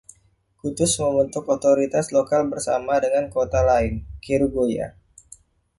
Kutus 0.59 0.93
membentuk 1.01 1.45
otoritas 1.55 2.05
lokal 2.15 2.43
bersama 2.51 2.95
dengan 3.03 3.25
kota 3.35 3.61
lain, 3.69 3.93
Kerugoya. 4.23 4.87